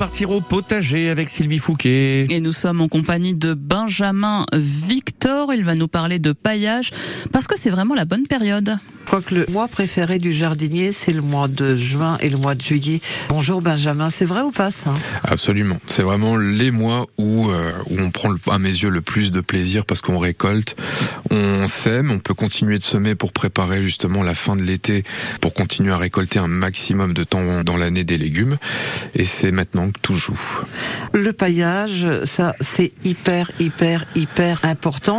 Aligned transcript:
repartir 0.00 0.30
au 0.30 0.40
potager 0.40 1.10
avec 1.10 1.28
Sylvie 1.28 1.58
Fouquet. 1.58 2.24
Et 2.30 2.40
nous 2.40 2.52
sommes 2.52 2.80
en 2.80 2.88
compagnie 2.88 3.34
de 3.34 3.52
Benjamin 3.52 4.46
Victor. 5.20 5.52
Il 5.52 5.64
va 5.64 5.74
nous 5.74 5.88
parler 5.88 6.18
de 6.18 6.32
paillage 6.32 6.92
parce 7.30 7.46
que 7.46 7.54
c'est 7.58 7.68
vraiment 7.68 7.94
la 7.94 8.06
bonne 8.06 8.26
période. 8.26 8.78
Je 9.00 9.06
crois 9.06 9.22
que 9.22 9.34
le 9.34 9.46
mois 9.50 9.66
préféré 9.66 10.20
du 10.20 10.32
jardinier, 10.32 10.92
c'est 10.92 11.12
le 11.12 11.20
mois 11.20 11.48
de 11.48 11.74
juin 11.74 12.16
et 12.20 12.30
le 12.30 12.36
mois 12.36 12.54
de 12.54 12.62
juillet. 12.62 13.00
Bonjour 13.28 13.60
Benjamin, 13.60 14.08
c'est 14.08 14.24
vrai 14.24 14.42
ou 14.42 14.52
pas 14.52 14.70
ça? 14.70 14.94
Absolument. 15.24 15.78
C'est 15.88 16.04
vraiment 16.04 16.36
les 16.36 16.70
mois 16.70 17.06
où, 17.18 17.50
euh, 17.50 17.72
où 17.90 17.98
on 17.98 18.10
prend 18.12 18.32
à 18.48 18.58
mes 18.58 18.68
yeux 18.68 18.88
le 18.88 19.00
plus 19.00 19.32
de 19.32 19.40
plaisir 19.40 19.84
parce 19.84 20.00
qu'on 20.00 20.18
récolte, 20.18 20.76
on 21.30 21.66
sème, 21.66 22.12
on 22.12 22.20
peut 22.20 22.34
continuer 22.34 22.78
de 22.78 22.84
semer 22.84 23.16
pour 23.16 23.32
préparer 23.32 23.82
justement 23.82 24.22
la 24.22 24.34
fin 24.34 24.54
de 24.54 24.62
l'été, 24.62 25.02
pour 25.40 25.54
continuer 25.54 25.92
à 25.92 25.96
récolter 25.96 26.38
un 26.38 26.46
maximum 26.46 27.12
de 27.12 27.24
temps 27.24 27.64
dans 27.64 27.76
l'année 27.76 28.04
des 28.04 28.16
légumes. 28.16 28.58
Et 29.14 29.24
c'est 29.24 29.50
maintenant 29.50 29.90
que 29.90 29.98
tout 30.00 30.14
joue. 30.14 30.40
Le 31.12 31.32
paillage, 31.32 32.06
ça 32.24 32.54
c'est 32.60 32.92
hyper, 33.04 33.50
hyper, 33.58 34.04
hyper 34.14 34.60
important. 34.62 35.09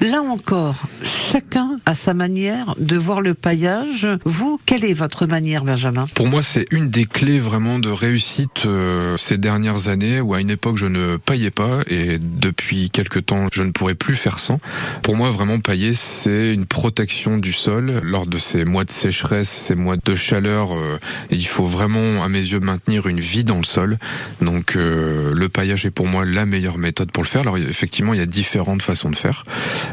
Là 0.00 0.22
encore, 0.22 0.76
chacun 1.02 1.78
a 1.86 1.94
sa 1.94 2.14
manière 2.14 2.74
de 2.78 2.96
voir 2.96 3.20
le 3.20 3.34
paillage. 3.34 4.08
Vous, 4.24 4.58
quelle 4.66 4.84
est 4.84 4.92
votre 4.92 5.26
manière, 5.26 5.64
Benjamin? 5.64 6.06
Pour 6.14 6.26
moi, 6.26 6.42
c'est 6.42 6.66
une 6.70 6.90
des 6.90 7.06
clés 7.06 7.38
vraiment 7.38 7.78
de 7.78 7.88
réussite 7.88 8.66
euh, 8.66 9.16
ces 9.18 9.38
dernières 9.38 9.88
années 9.88 10.20
où 10.20 10.34
à 10.34 10.40
une 10.40 10.50
époque 10.50 10.76
je 10.76 10.86
ne 10.86 11.16
paillais 11.16 11.50
pas 11.50 11.82
et 11.88 12.18
depuis 12.18 12.90
quelques 12.90 13.26
temps 13.26 13.46
je 13.52 13.62
ne 13.62 13.70
pourrais 13.70 13.94
plus 13.94 14.14
faire 14.14 14.38
sans. 14.38 14.58
Pour 15.02 15.16
moi, 15.16 15.30
vraiment 15.30 15.60
pailler, 15.60 15.94
c'est 15.94 16.52
une 16.52 16.66
protection 16.66 17.38
du 17.38 17.52
sol 17.52 18.00
lors 18.02 18.26
de 18.26 18.38
ces 18.38 18.64
mois 18.64 18.84
de 18.84 18.90
sécheresse, 18.90 19.48
ces 19.48 19.74
mois 19.74 19.96
de 19.96 20.14
chaleur. 20.14 20.74
Euh, 20.74 20.98
il 21.30 21.46
faut 21.46 21.66
vraiment, 21.66 22.24
à 22.24 22.28
mes 22.28 22.40
yeux, 22.40 22.60
maintenir 22.60 23.06
une 23.06 23.20
vie 23.20 23.44
dans 23.44 23.58
le 23.58 23.64
sol. 23.64 23.96
Donc, 24.40 24.76
euh, 24.76 25.32
le 25.34 25.48
paillage 25.48 25.86
est 25.86 25.90
pour 25.90 26.06
moi 26.06 26.24
la 26.24 26.46
meilleure 26.46 26.78
méthode 26.78 27.12
pour 27.12 27.22
le 27.22 27.28
faire. 27.28 27.42
Alors, 27.42 27.58
effectivement, 27.58 28.14
il 28.14 28.18
y 28.18 28.22
a 28.22 28.26
différentes 28.26 28.82
façons 28.82 29.10
de 29.10 29.16
faire. 29.16 29.35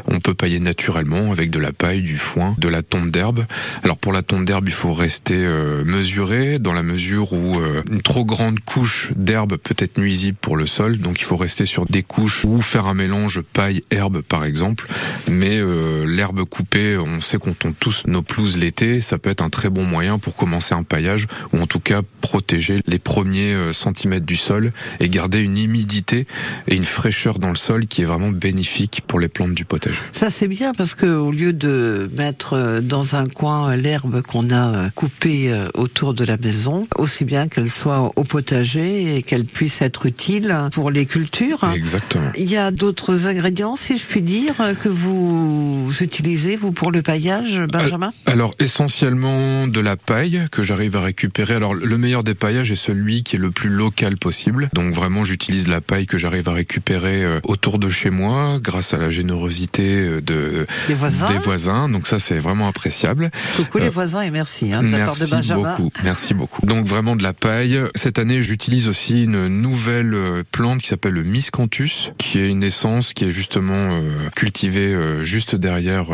On 0.06 0.20
peut 0.20 0.34
pailler 0.34 0.60
naturellement 0.60 1.32
avec 1.32 1.50
de 1.50 1.58
la 1.58 1.72
paille, 1.72 2.02
du 2.02 2.16
foin, 2.16 2.54
de 2.58 2.68
la 2.68 2.82
tonte 2.82 3.10
d'herbe. 3.10 3.44
Alors, 3.82 3.96
pour 3.96 4.12
la 4.12 4.22
tonte 4.22 4.44
d'herbe, 4.44 4.68
il 4.68 4.74
faut 4.74 4.94
rester 4.94 5.36
euh, 5.36 5.84
mesuré 5.84 6.58
dans 6.58 6.72
la 6.72 6.82
mesure 6.82 7.32
où 7.32 7.60
une 7.90 8.02
trop 8.02 8.24
grande 8.24 8.60
couche 8.60 9.12
d'herbe 9.16 9.56
peut 9.56 9.76
être 9.78 9.98
nuisible 9.98 10.36
pour 10.40 10.56
le 10.56 10.66
sol. 10.66 10.98
Donc, 10.98 11.20
il 11.20 11.24
faut 11.24 11.36
rester 11.36 11.66
sur 11.66 11.86
des 11.86 12.02
couches 12.02 12.44
ou 12.44 12.60
faire 12.62 12.86
un 12.86 12.94
mélange 12.94 13.40
paille-herbe, 13.40 14.22
par 14.22 14.44
exemple. 14.44 14.86
Mais 15.30 15.60
l'herbe 16.06 16.44
coupée, 16.44 16.96
on 16.98 17.20
sait 17.20 17.38
qu'on 17.38 17.52
tombe 17.52 17.74
tous 17.78 18.04
nos 18.06 18.22
pelouses 18.22 18.56
l'été, 18.56 19.00
ça 19.00 19.18
peut 19.18 19.30
être 19.30 19.42
un 19.42 19.50
très 19.50 19.70
bon 19.70 19.84
moyen 19.84 20.18
pour 20.18 20.36
commencer 20.36 20.74
un 20.74 20.82
paillage 20.82 21.26
ou 21.52 21.60
en 21.60 21.66
tout 21.66 21.80
cas 21.80 22.02
protéger 22.20 22.80
les 22.86 22.98
premiers 22.98 23.52
euh, 23.52 23.72
centimètres 23.72 24.26
du 24.26 24.36
sol 24.36 24.72
et 25.00 25.08
garder 25.08 25.40
une 25.40 25.58
humidité 25.58 26.26
et 26.68 26.74
une 26.74 26.84
fraîcheur 26.84 27.38
dans 27.38 27.50
le 27.50 27.56
sol 27.56 27.86
qui 27.86 28.02
est 28.02 28.04
vraiment 28.04 28.30
bénéfique 28.30 29.02
pour 29.06 29.20
les 29.20 29.28
plantes 29.34 29.54
du 29.54 29.64
potager. 29.64 29.98
Ça 30.12 30.30
c'est 30.30 30.48
bien 30.48 30.72
parce 30.72 30.94
que 30.94 31.06
au 31.06 31.30
lieu 31.30 31.52
de 31.52 32.08
mettre 32.16 32.54
euh, 32.54 32.80
dans 32.80 33.16
un 33.16 33.26
coin 33.26 33.76
l'herbe 33.76 34.22
qu'on 34.22 34.50
a 34.50 34.68
euh, 34.68 34.88
coupée 34.94 35.52
autour 35.74 36.14
de 36.14 36.24
la 36.24 36.36
maison, 36.36 36.86
aussi 36.96 37.24
bien 37.24 37.48
qu'elle 37.48 37.70
soit 37.70 38.12
au 38.16 38.24
potager 38.24 39.16
et 39.16 39.22
qu'elle 39.22 39.44
puisse 39.44 39.82
être 39.82 40.06
utile 40.06 40.54
pour 40.72 40.90
les 40.90 41.06
cultures. 41.06 41.60
Exactement. 41.74 42.30
Il 42.36 42.50
y 42.50 42.56
a 42.56 42.70
d'autres 42.70 43.26
ingrédients, 43.26 43.76
si 43.76 43.98
je 43.98 44.06
puis 44.06 44.22
dire, 44.22 44.54
que 44.80 44.88
vous 44.88 45.90
utilisez 46.00 46.56
vous 46.56 46.72
pour 46.72 46.92
le 46.92 47.02
paillage, 47.02 47.60
Benjamin? 47.70 48.10
Alors 48.26 48.54
essentiellement 48.58 49.66
de 49.66 49.80
la 49.80 49.96
paille 49.96 50.46
que 50.50 50.62
j'arrive 50.62 50.96
à 50.96 51.02
récupérer. 51.02 51.54
Alors 51.54 51.74
le 51.74 51.98
meilleur 51.98 52.22
des 52.22 52.34
paillages 52.34 52.70
est 52.70 52.76
celui 52.76 53.22
qui 53.22 53.36
est 53.36 53.38
le 53.38 53.50
plus 53.50 53.70
local 53.70 54.16
possible. 54.16 54.68
Donc 54.72 54.94
vraiment 54.94 55.24
j'utilise 55.24 55.66
la 55.68 55.80
paille 55.80 56.06
que 56.06 56.18
j'arrive 56.18 56.48
à 56.48 56.52
récupérer 56.52 57.24
euh, 57.24 57.40
autour 57.44 57.78
de 57.78 57.88
chez 57.88 58.10
moi 58.10 58.58
grâce 58.60 58.94
à 58.94 58.98
la 58.98 59.10
générosité 59.24 60.06
euh, 60.06 60.20
de 60.20 60.66
des 60.88 60.94
voisins. 60.94 61.26
Des 61.26 61.38
voisins. 61.38 61.88
Donc 61.88 62.06
ça 62.06 62.18
c'est 62.18 62.38
vraiment 62.38 62.68
appréciable. 62.68 63.30
Coucou 63.56 63.78
les 63.78 63.86
euh, 63.86 63.90
voisins 63.90 64.20
et 64.20 64.30
merci 64.30 64.72
hein, 64.72 64.82
de 64.82 64.88
merci 64.88 65.24
de 65.24 65.30
Benjamin. 65.30 65.76
beaucoup. 65.76 65.90
Merci 66.04 66.34
beaucoup. 66.34 66.64
Donc 66.66 66.86
vraiment 66.86 67.16
de 67.16 67.22
la 67.22 67.32
paille. 67.32 67.80
Cette 67.94 68.18
année 68.18 68.42
j'utilise 68.42 68.86
aussi 68.88 69.24
une 69.24 69.48
nouvelle 69.48 70.44
plante 70.52 70.82
qui 70.82 70.88
s'appelle 70.88 71.14
le 71.14 71.22
miscanthus, 71.22 72.12
qui 72.18 72.38
est 72.38 72.48
une 72.48 72.62
essence 72.62 73.14
qui 73.14 73.24
est 73.24 73.32
justement 73.32 74.00
cultivée 74.36 74.94
juste 75.22 75.54
derrière 75.54 76.06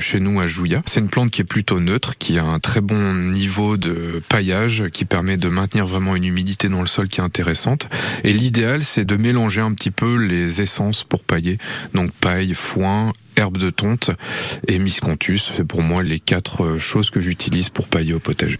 chez 0.00 0.20
nous 0.20 0.40
à 0.40 0.46
Jouya. 0.46 0.82
C'est 0.86 1.00
une 1.00 1.08
plante 1.08 1.30
qui 1.30 1.40
est 1.40 1.44
plutôt 1.44 1.80
neutre, 1.80 2.14
qui 2.18 2.38
a 2.38 2.44
un 2.44 2.58
très 2.58 2.80
bon 2.80 3.14
niveau 3.14 3.76
de 3.76 4.20
paillage, 4.28 4.84
qui 4.92 5.04
permet 5.04 5.36
de 5.36 5.48
maintenir 5.48 5.86
vraiment 5.86 6.16
une 6.16 6.24
humidité 6.24 6.68
dans 6.68 6.80
le 6.80 6.86
sol 6.86 7.08
qui 7.08 7.20
est 7.20 7.24
intéressante. 7.24 7.88
Et 8.24 8.32
l'idéal, 8.32 8.84
c'est 8.84 9.04
de 9.04 9.16
mélanger 9.16 9.60
un 9.60 9.72
petit 9.72 9.90
peu 9.90 10.16
les 10.16 10.60
essences 10.60 11.04
pour 11.04 11.24
pailler. 11.24 11.58
Donc 11.94 12.12
paille, 12.12 12.54
foin, 12.58 13.12
herbe 13.36 13.56
de 13.56 13.70
tonte 13.70 14.10
et 14.66 14.78
miscanthus. 14.78 15.52
C'est 15.56 15.66
pour 15.66 15.82
moi 15.82 16.02
les 16.02 16.20
quatre 16.20 16.78
choses 16.78 17.10
que 17.10 17.20
j'utilise 17.20 17.68
pour 17.70 17.88
pailler 17.88 18.14
au 18.14 18.18
potager. 18.18 18.56